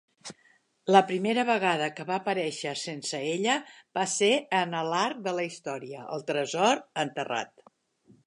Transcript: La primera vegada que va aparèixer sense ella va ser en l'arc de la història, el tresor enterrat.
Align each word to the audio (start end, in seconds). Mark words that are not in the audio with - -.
La 0.93 1.01
primera 1.09 1.43
vegada 1.49 1.89
que 1.97 2.05
va 2.11 2.15
aparèixer 2.21 2.71
sense 2.85 3.19
ella 3.33 3.57
va 3.99 4.07
ser 4.15 4.31
en 4.61 4.73
l'arc 4.93 5.21
de 5.29 5.35
la 5.41 5.45
història, 5.49 6.07
el 6.17 6.27
tresor 6.33 6.83
enterrat. 7.05 7.53